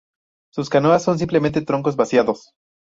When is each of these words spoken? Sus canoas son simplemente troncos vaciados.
Sus 0.51 0.67
canoas 0.71 1.03
son 1.03 1.19
simplemente 1.19 1.61
troncos 1.61 1.95
vaciados. 1.95 2.55